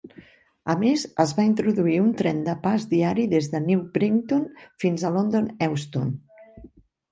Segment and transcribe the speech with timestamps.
[0.73, 4.43] A més, es va introduir un tren de pas diari des de New Brighton
[4.87, 6.13] fins a London Euston.